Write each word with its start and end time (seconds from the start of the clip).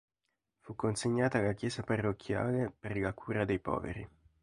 Fu 0.61 0.73
consegnata 0.73 1.37
alla 1.37 1.53
chiesa 1.53 1.83
parrocchiale 1.83 2.73
per 2.79 2.97
la 2.97 3.13
cura 3.13 3.45
dei 3.45 3.59
poveri. 3.59 4.09